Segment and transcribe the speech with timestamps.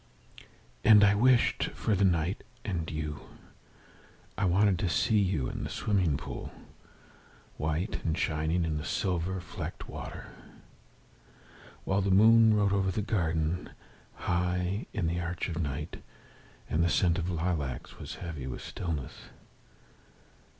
[0.83, 3.19] And I wished for night and you.
[4.35, 6.51] I wanted to see you in the swimming pool,
[7.57, 10.25] White and shining in the silver flecked water.
[11.85, 13.69] While the moon rode over the garden,
[14.15, 16.01] High in the arch of night,
[16.67, 19.25] And the scent of the lilacs was heavy with stillness.